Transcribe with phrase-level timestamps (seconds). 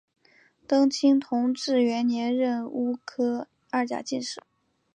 [0.67, 4.41] 登清同治元年壬戌科二甲进士。